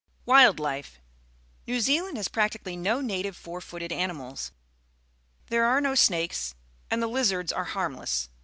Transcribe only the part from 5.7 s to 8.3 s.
no snakes, and the Uzar ds are harmless.